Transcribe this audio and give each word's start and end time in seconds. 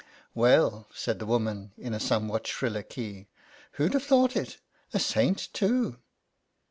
"Well," 0.33 0.87
said 0.95 1.19
the 1.19 1.27
woman, 1.27 1.73
in 1.77 1.93
a 1.93 1.99
somewhat 1.99 2.47
shriller 2.47 2.81
key, 2.81 3.27
"who'd 3.73 3.93
have 3.93 4.01
thought 4.03 4.35
it! 4.35 4.57
A 4.95 4.99
saint, 4.99 5.53
too 5.53 5.99